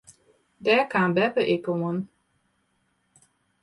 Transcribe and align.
Dêr 0.63 0.81
kaam 0.91 1.09
beppe 1.15 1.41
ek 1.53 1.65
oan. 1.73 1.97